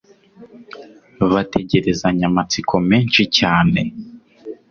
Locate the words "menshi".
2.89-3.21